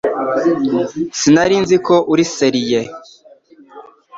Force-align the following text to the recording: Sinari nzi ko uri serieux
Sinari 1.19 1.55
nzi 1.63 1.77
ko 1.85 1.95
uri 2.11 2.23
serieux 2.35 2.87